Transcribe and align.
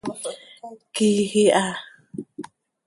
quiij 0.93 1.31
iha. 1.43 1.65